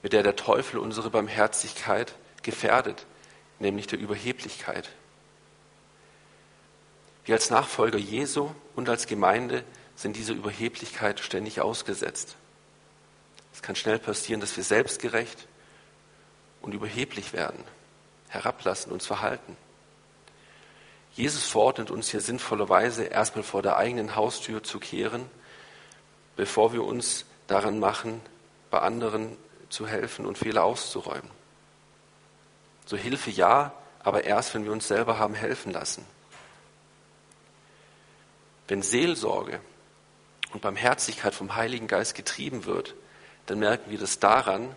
[0.04, 3.06] mit der der Teufel unsere Barmherzigkeit gefährdet,
[3.60, 4.90] nämlich der Überheblichkeit.
[7.26, 9.64] Wir als Nachfolger Jesu und als Gemeinde
[9.96, 12.36] sind dieser Überheblichkeit ständig ausgesetzt.
[13.54, 15.48] Es kann schnell passieren, dass wir selbstgerecht
[16.62, 17.64] und überheblich werden,
[18.30, 19.58] herablassen, uns verhalten.
[21.14, 25.28] Jesus verordnet uns hier sinnvollerweise erstmal vor der eigenen Haustür zu kehren,
[26.36, 28.22] bevor wir uns daran machen,
[28.70, 29.36] bei anderen
[29.70, 31.30] zu helfen und Fehler auszuräumen.
[32.86, 36.06] So Hilfe ja, aber erst, wenn wir uns selber haben helfen lassen.
[38.68, 39.60] Wenn Seelsorge
[40.54, 42.96] und Barmherzigkeit vom Heiligen Geist getrieben wird,
[43.48, 44.76] dann merken wir das daran,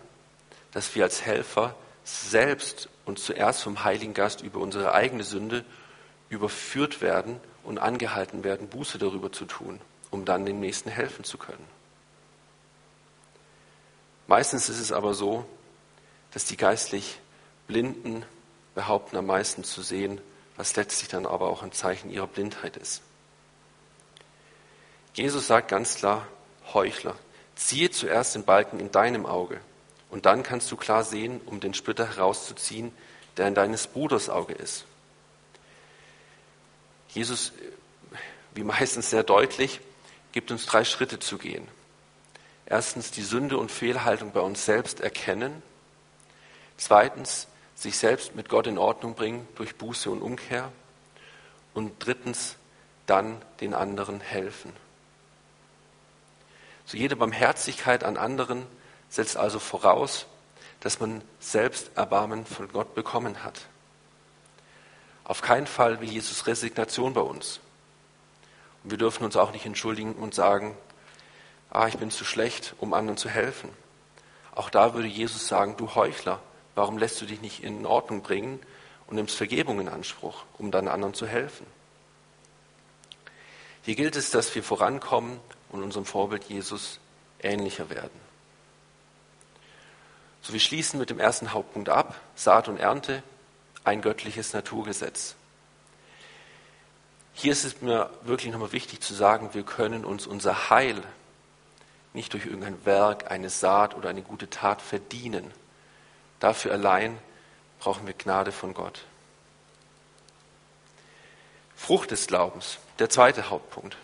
[0.71, 5.65] dass wir als Helfer selbst und zuerst vom Heiligen Geist über unsere eigene Sünde
[6.29, 9.79] überführt werden und angehalten werden, Buße darüber zu tun,
[10.09, 11.65] um dann dem Nächsten helfen zu können.
[14.27, 15.45] Meistens ist es aber so,
[16.31, 17.19] dass die geistlich
[17.67, 18.25] Blinden
[18.75, 20.21] behaupten am meisten zu sehen,
[20.55, 23.01] was letztlich dann aber auch ein Zeichen ihrer Blindheit ist.
[25.13, 26.27] Jesus sagt ganz klar,
[26.73, 27.15] Heuchler,
[27.55, 29.59] ziehe zuerst den Balken in deinem Auge
[30.11, 32.91] und dann kannst du klar sehen, um den Splitter herauszuziehen,
[33.37, 34.85] der in deines Bruders Auge ist.
[37.09, 37.53] Jesus,
[38.53, 39.79] wie meistens sehr deutlich,
[40.33, 41.67] gibt uns drei Schritte zu gehen.
[42.65, 45.63] Erstens die Sünde und Fehlhaltung bei uns selbst erkennen.
[46.77, 50.71] Zweitens sich selbst mit Gott in Ordnung bringen durch Buße und Umkehr.
[51.73, 52.57] Und drittens
[53.05, 54.73] dann den anderen helfen.
[56.85, 58.65] So jede Barmherzigkeit an anderen
[59.11, 60.25] setzt also voraus,
[60.79, 63.67] dass man selbst Erbarmen von Gott bekommen hat.
[65.23, 67.59] Auf keinen Fall will Jesus Resignation bei uns.
[68.83, 70.75] Und wir dürfen uns auch nicht entschuldigen und sagen,
[71.69, 73.69] ah, ich bin zu schlecht, um anderen zu helfen.
[74.55, 76.41] Auch da würde Jesus sagen, du Heuchler,
[76.73, 78.59] warum lässt du dich nicht in Ordnung bringen
[79.07, 81.67] und nimmst Vergebung in Anspruch, um dann anderen zu helfen?
[83.83, 86.99] Hier gilt es, dass wir vorankommen und unserem Vorbild Jesus
[87.41, 88.30] ähnlicher werden.
[90.41, 93.21] So, wir schließen mit dem ersten Hauptpunkt ab, Saat und Ernte,
[93.83, 95.35] ein göttliches Naturgesetz.
[97.33, 101.01] Hier ist es mir wirklich nochmal wichtig zu sagen, wir können uns unser Heil
[102.13, 105.51] nicht durch irgendein Werk, eine Saat oder eine gute Tat verdienen.
[106.39, 107.17] Dafür allein
[107.79, 109.05] brauchen wir Gnade von Gott.
[111.75, 113.97] Frucht des Glaubens, der zweite Hauptpunkt.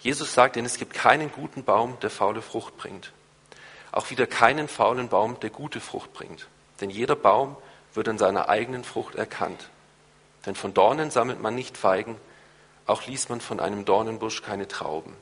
[0.00, 3.12] Jesus sagt, denn es gibt keinen guten Baum, der faule Frucht bringt.
[3.92, 6.48] Auch wieder keinen faulen Baum, der gute Frucht bringt.
[6.80, 7.56] Denn jeder Baum
[7.94, 9.68] wird an seiner eigenen Frucht erkannt.
[10.46, 12.16] Denn von Dornen sammelt man nicht Feigen,
[12.86, 15.14] auch ließ man von einem Dornenbusch keine Trauben.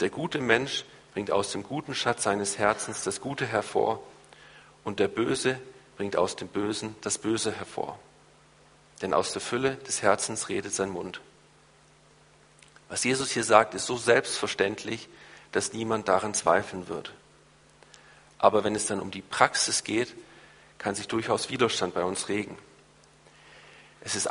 [0.00, 4.02] Der gute Mensch bringt aus dem guten Schatz seines Herzens das Gute hervor,
[4.82, 5.58] und der Böse
[5.96, 7.98] bringt aus dem Bösen das Böse hervor.
[9.02, 11.20] Denn aus der Fülle des Herzens redet sein Mund.
[12.88, 15.08] Was Jesus hier sagt, ist so selbstverständlich,
[15.52, 17.12] dass niemand daran zweifeln wird.
[18.38, 20.14] Aber wenn es dann um die Praxis geht,
[20.78, 22.58] kann sich durchaus Widerstand bei uns regen.
[24.00, 24.28] Es ist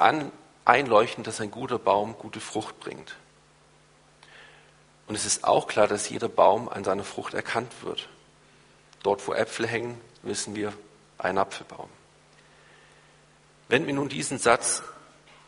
[0.66, 3.16] einleuchtend, dass ein guter Baum gute Frucht bringt.
[5.08, 8.10] Und es ist auch klar, dass jeder Baum an seiner Frucht erkannt wird.
[9.04, 10.74] Dort, wo Äpfel hängen, wissen wir,
[11.18, 11.90] ein Apfelbaum.
[13.68, 14.84] Wenden wir nun diesen Satz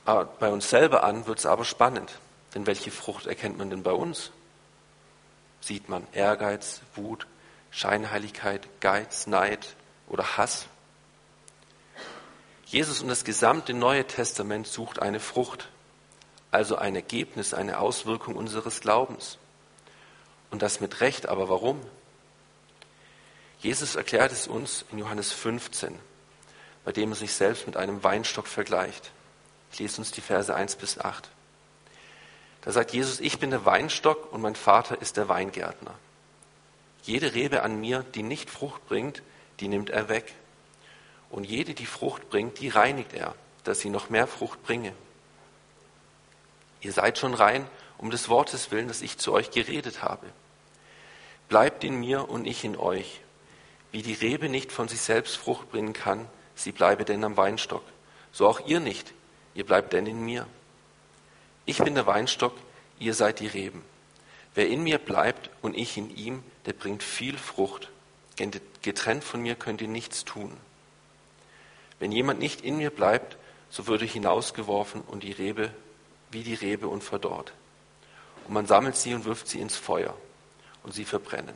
[0.05, 2.19] äh, bei uns selber an, wird es aber spannend.
[2.53, 4.31] Denn welche Frucht erkennt man denn bei uns?
[5.61, 7.27] Sieht man Ehrgeiz, Wut,
[7.77, 9.75] Scheinheiligkeit, Geiz, Neid
[10.07, 10.65] oder Hass?
[12.65, 15.69] Jesus und das gesamte Neue Testament sucht eine Frucht,
[16.49, 19.37] also ein Ergebnis, eine Auswirkung unseres Glaubens.
[20.49, 21.79] Und das mit Recht, aber warum?
[23.59, 25.99] Jesus erklärt es uns in Johannes 15,
[26.83, 29.11] bei dem er sich selbst mit einem Weinstock vergleicht.
[29.71, 31.29] Ich lese uns die Verse 1 bis 8.
[32.61, 35.93] Da sagt Jesus, ich bin der Weinstock und mein Vater ist der Weingärtner.
[37.07, 39.23] Jede Rebe an mir, die nicht Frucht bringt,
[39.61, 40.33] die nimmt er weg.
[41.29, 44.93] Und jede, die Frucht bringt, die reinigt er, dass sie noch mehr Frucht bringe.
[46.81, 47.65] Ihr seid schon rein
[47.97, 50.27] um des Wortes willen, das ich zu euch geredet habe.
[51.49, 53.21] Bleibt in mir und ich in euch.
[53.91, 57.83] Wie die Rebe nicht von sich selbst Frucht bringen kann, sie bleibe denn am Weinstock.
[58.31, 59.13] So auch ihr nicht,
[59.55, 60.45] ihr bleibt denn in mir.
[61.65, 62.53] Ich bin der Weinstock,
[62.99, 63.83] ihr seid die Reben.
[64.53, 67.89] Wer in mir bleibt und ich in ihm, der bringt viel Frucht.
[68.83, 70.55] Getrennt von mir könnt ihr nichts tun.
[71.97, 73.37] Wenn jemand nicht in mir bleibt,
[73.69, 75.71] so würde hinausgeworfen und die Rebe
[76.29, 77.53] wie die Rebe und verdorrt.
[78.45, 80.15] Und man sammelt sie und wirft sie ins Feuer
[80.83, 81.55] und sie verbrennen.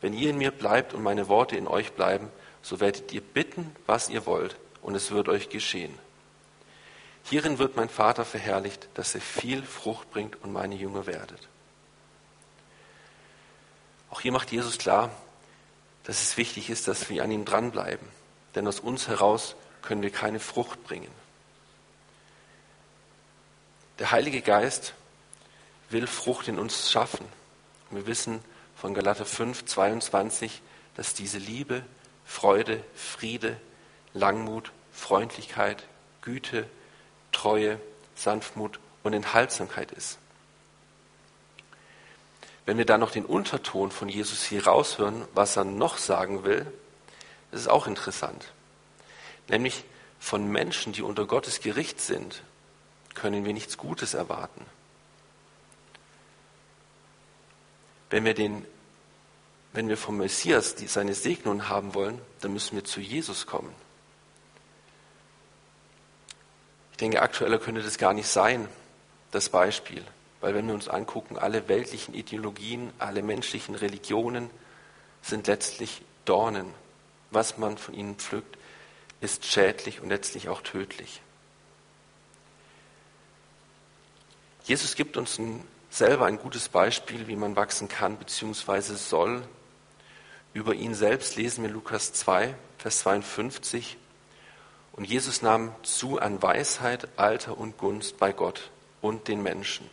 [0.00, 2.30] Wenn ihr in mir bleibt und meine Worte in euch bleiben,
[2.62, 5.92] so werdet ihr bitten, was ihr wollt, und es wird euch geschehen.
[7.24, 11.48] Hierin wird mein Vater verherrlicht, dass er viel Frucht bringt und meine Jünger werdet.
[14.10, 15.10] Auch hier macht Jesus klar,
[16.04, 18.06] dass es wichtig ist, dass wir an ihm dranbleiben,
[18.54, 21.10] denn aus uns heraus können wir keine Frucht bringen.
[23.98, 24.94] Der Heilige Geist
[25.90, 27.26] will Frucht in uns schaffen.
[27.90, 28.40] Wir wissen
[28.76, 30.62] von Galater 5, 22,
[30.94, 31.82] dass diese Liebe,
[32.24, 33.60] Freude, Friede,
[34.14, 35.84] Langmut, Freundlichkeit,
[36.22, 36.68] Güte,
[37.32, 37.80] Treue,
[38.14, 40.18] Sanftmut und Enthaltsamkeit ist.
[42.68, 46.70] Wenn wir dann noch den Unterton von Jesus hier raushören, was er noch sagen will,
[47.50, 48.52] das ist auch interessant.
[49.48, 49.84] Nämlich
[50.20, 52.42] von Menschen, die unter Gottes Gericht sind,
[53.14, 54.66] können wir nichts Gutes erwarten.
[58.10, 58.66] Wenn wir, den,
[59.72, 63.74] wenn wir vom Messias die, seine Segnung haben wollen, dann müssen wir zu Jesus kommen.
[66.90, 68.68] Ich denke, aktueller könnte das gar nicht sein,
[69.30, 70.04] das Beispiel.
[70.40, 74.50] Weil wenn wir uns angucken, alle weltlichen Ideologien, alle menschlichen Religionen
[75.22, 76.72] sind letztlich Dornen.
[77.30, 78.56] Was man von ihnen pflückt,
[79.20, 81.20] ist schädlich und letztlich auch tödlich.
[84.64, 88.94] Jesus gibt uns ein, selber ein gutes Beispiel, wie man wachsen kann bzw.
[88.94, 89.42] soll.
[90.52, 93.96] Über ihn selbst lesen wir Lukas 2, Vers 52.
[94.92, 98.70] Und Jesus nahm zu an Weisheit, Alter und Gunst bei Gott
[99.00, 99.88] und den Menschen.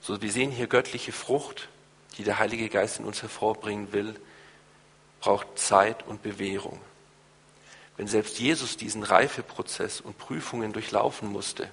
[0.00, 1.68] So, wir sehen hier göttliche Frucht,
[2.16, 4.14] die der Heilige Geist in uns hervorbringen will,
[5.20, 6.80] braucht Zeit und Bewährung.
[7.96, 11.68] Wenn selbst Jesus diesen Reifeprozess und Prüfungen durchlaufen musste,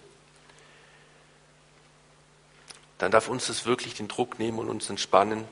[2.97, 5.45] dann darf uns das wirklich den Druck nehmen und uns entspannen.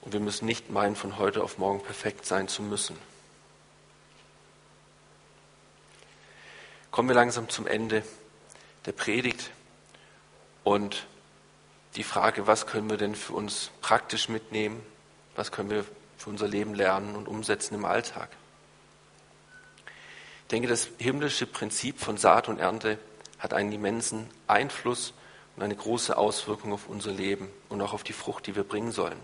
[0.00, 2.96] Und wir müssen nicht meinen, von heute auf morgen perfekt sein zu müssen.
[6.90, 8.02] Kommen wir langsam zum Ende
[8.86, 9.50] der Predigt
[10.64, 11.06] und
[11.98, 14.80] die Frage, was können wir denn für uns praktisch mitnehmen?
[15.34, 15.84] Was können wir
[16.16, 18.30] für unser Leben lernen und umsetzen im Alltag?
[20.42, 22.98] Ich denke, das himmlische Prinzip von Saat und Ernte
[23.40, 25.12] hat einen immensen Einfluss
[25.56, 28.92] und eine große Auswirkung auf unser Leben und auch auf die Frucht, die wir bringen
[28.92, 29.18] sollen.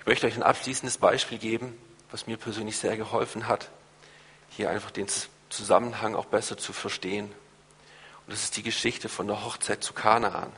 [0.00, 1.76] Ich möchte euch ein abschließendes Beispiel geben,
[2.10, 3.70] was mir persönlich sehr geholfen hat,
[4.50, 5.06] hier einfach den
[5.48, 7.24] Zusammenhang auch besser zu verstehen.
[7.24, 10.52] Und das ist die Geschichte von der Hochzeit zu Kanaan.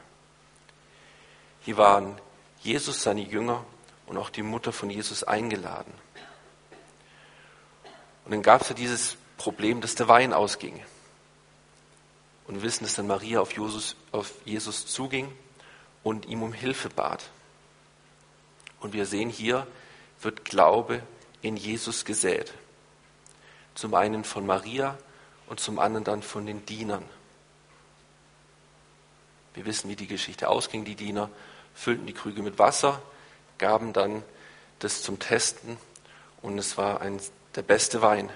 [1.63, 2.19] Hier waren
[2.61, 3.65] Jesus, seine Jünger
[4.07, 5.93] und auch die Mutter von Jesus eingeladen.
[8.25, 10.83] Und dann gab es ja dieses Problem, dass der Wein ausging
[12.47, 15.33] und wissen, dass dann Maria auf Jesus, auf Jesus zuging
[16.03, 17.31] und ihm um Hilfe bat.
[18.81, 19.67] Und wir sehen hier,
[20.21, 21.03] wird Glaube
[21.43, 22.53] in Jesus gesät.
[23.75, 24.99] Zum einen von Maria
[25.47, 27.05] und zum anderen dann von den Dienern.
[29.55, 30.85] Wir wissen, wie die Geschichte ausging.
[30.85, 31.31] Die Diener
[31.75, 33.01] füllten die Krüge mit Wasser,
[33.59, 34.23] gaben dann
[34.79, 35.77] das zum Testen
[36.43, 37.21] und es war ein,
[37.55, 38.31] der beste Wein.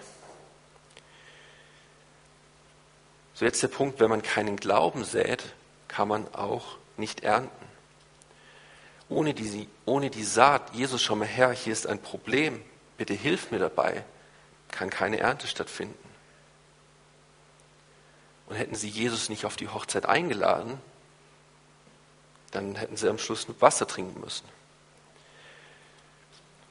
[3.34, 5.42] So jetzt der Punkt, wenn man keinen Glauben sät,
[5.88, 7.66] kann man auch nicht ernten.
[9.08, 12.62] Ohne die, ohne die Saat, Jesus, schau mal her, hier ist ein Problem,
[12.96, 14.04] bitte hilf mir dabei,
[14.70, 15.98] kann keine Ernte stattfinden.
[18.46, 20.80] Und hätten sie Jesus nicht auf die Hochzeit eingeladen,
[22.52, 24.46] dann hätten sie am Schluss nur Wasser trinken müssen.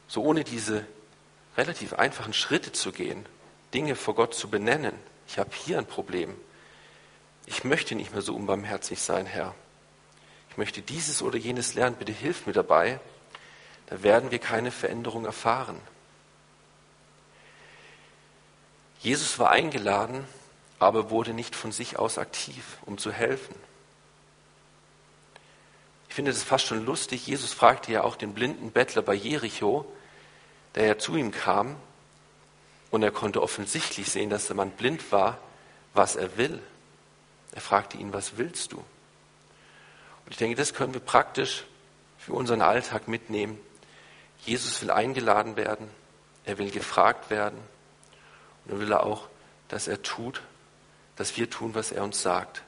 [0.08, 0.86] So ohne diese
[1.58, 3.26] relativ einfachen Schritte zu gehen,
[3.74, 4.96] Dinge vor Gott zu benennen,
[5.28, 6.36] ich habe hier ein Problem,
[7.46, 9.56] ich möchte nicht mehr so unbarmherzig sein, Herr.
[10.50, 13.00] Ich möchte dieses oder jenes lernen, bitte hilf mir dabei.
[13.88, 15.80] Da werden wir keine Veränderung erfahren.
[19.00, 20.26] Jesus war eingeladen,
[20.80, 23.56] aber wurde nicht von sich aus aktiv, um zu helfen.
[26.12, 27.26] Ich finde das fast schon lustig.
[27.26, 29.90] Jesus fragte ja auch den blinden Bettler bei Jericho,
[30.76, 31.78] der ja zu ihm kam,
[32.90, 35.38] und er konnte offensichtlich sehen, dass der Mann blind war,
[35.94, 36.62] was er will.
[37.54, 38.80] Er fragte ihn, was willst du?
[38.80, 41.64] Und ich denke, das können wir praktisch
[42.18, 43.58] für unseren Alltag mitnehmen.
[44.46, 45.90] Jesus will eingeladen werden,
[46.44, 47.58] er will gefragt werden
[48.66, 49.30] und er will auch,
[49.70, 50.42] dass er tut,
[51.16, 52.64] dass wir tun, was er uns sagt.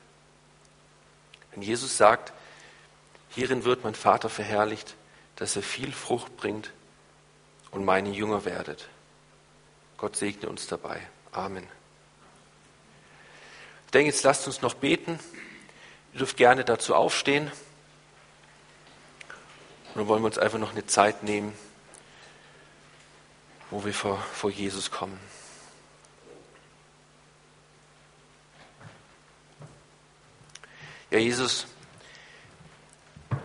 [1.52, 2.32] Wenn Jesus sagt,
[3.36, 4.96] hierin wird mein Vater verherrlicht,
[5.36, 6.72] dass er viel Frucht bringt
[7.72, 8.88] und meine Jünger werdet.
[9.98, 11.02] Gott segne uns dabei.
[11.32, 11.68] Amen.
[13.86, 15.20] Ich denke, jetzt lasst uns noch beten.
[16.14, 17.52] Ihr dürft gerne dazu aufstehen.
[19.90, 21.54] Und dann wollen wir uns einfach noch eine Zeit nehmen,
[23.70, 25.20] wo wir vor, vor Jesus kommen.
[31.12, 31.68] Ja, Jesus,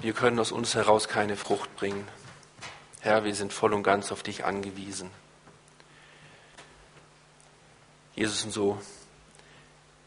[0.01, 2.07] wir können aus uns heraus keine Frucht bringen.
[3.01, 5.11] Herr, wir sind voll und ganz auf dich angewiesen.
[8.15, 8.81] Jesus, und so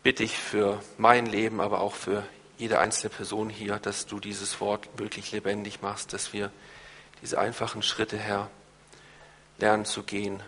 [0.04, 2.26] bitte ich für mein Leben, aber auch für
[2.58, 6.52] jede einzelne Person hier, dass du dieses Wort wirklich lebendig machst, dass wir
[7.22, 8.50] diese einfachen Schritte, Herr,
[9.58, 10.42] lernen zu gehen.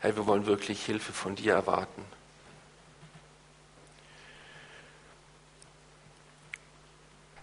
[0.00, 2.04] Herr, wir wollen wirklich Hilfe von dir erwarten.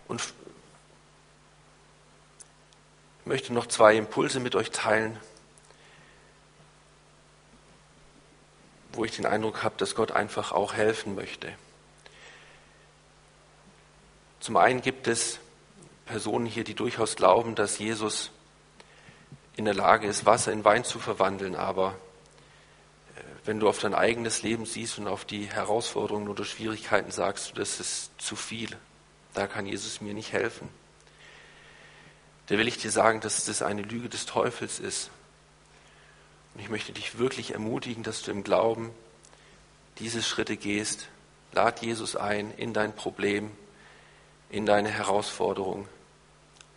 [0.07, 0.21] Und
[3.31, 5.17] möchte noch zwei Impulse mit euch teilen,
[8.91, 11.53] wo ich den Eindruck habe, dass Gott einfach auch helfen möchte.
[14.41, 15.39] Zum einen gibt es
[16.05, 18.31] Personen hier, die durchaus glauben, dass Jesus
[19.55, 21.95] in der Lage ist, Wasser in Wein zu verwandeln, aber
[23.15, 27.57] äh, wenn du auf dein eigenes Leben siehst und auf die Herausforderungen oder Schwierigkeiten sagst
[27.57, 28.77] das ist zu viel,
[29.33, 30.80] da kann Jesus mir nicht helfen.
[32.51, 35.09] Da will ich dir sagen, dass das eine Lüge des Teufels ist.
[36.53, 38.91] Und ich möchte dich wirklich ermutigen, dass du im Glauben
[39.99, 41.07] diese Schritte gehst.
[41.53, 43.51] Lad Jesus ein in dein Problem,
[44.49, 45.87] in deine Herausforderung.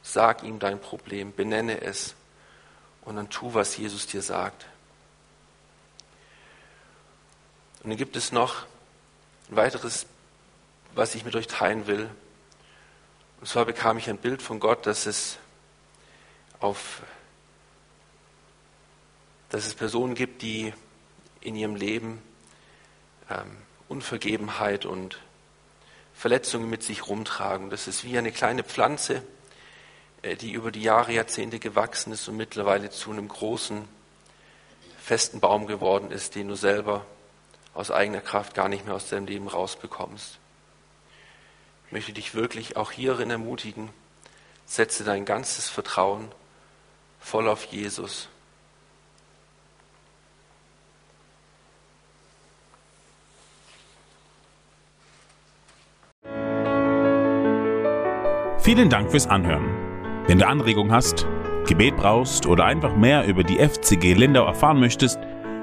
[0.05, 2.15] Sag ihm dein Problem, benenne es
[3.03, 4.67] und dann tu, was Jesus dir sagt.
[7.83, 8.65] Und dann gibt es noch
[9.51, 10.07] ein weiteres,
[10.95, 12.09] was ich mit euch teilen will.
[13.41, 15.39] Und zwar bekam ich ein Bild von Gott, dass es
[16.65, 17.03] auf
[19.51, 20.73] dass es Personen gibt, die
[21.41, 22.21] in ihrem Leben
[23.31, 23.57] ähm,
[23.87, 25.21] Unvergebenheit und
[26.15, 27.71] Verletzungen mit sich rumtragen.
[27.71, 29.23] Das ist wie eine kleine Pflanze,
[30.23, 33.87] äh, die über die Jahre, Jahrzehnte gewachsen ist und mittlerweile zu einem großen,
[34.99, 37.05] festen Baum geworden ist, den du selber
[37.75, 40.39] aus eigener Kraft gar nicht mehr aus deinem Leben rausbekommst.
[41.87, 43.91] Ich möchte dich wirklich auch hierin ermutigen,
[44.67, 46.33] setze dein ganzes Vertrauen
[47.25, 48.29] voll auf Jesus
[58.61, 59.67] Vielen Dank fürs Anhören.
[60.27, 61.27] Wenn du Anregungen hast,
[61.67, 65.19] Gebet brauchst oder einfach mehr über die FCG Lindau erfahren möchtest,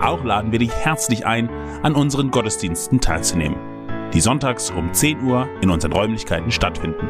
[0.00, 1.50] Auch laden wir dich herzlich ein,
[1.82, 3.58] an unseren Gottesdiensten teilzunehmen,
[4.12, 7.08] die sonntags um 10 Uhr in unseren Räumlichkeiten stattfinden.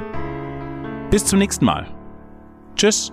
[1.11, 1.87] Bis zum nächsten Mal.
[2.77, 3.13] Tschüss.